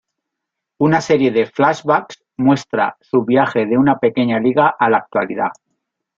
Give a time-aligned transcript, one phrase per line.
[0.85, 5.51] Una serie de flashbacks muestra su viaje de una pequeña liga a la actualidad.